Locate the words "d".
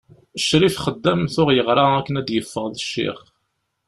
2.69-2.75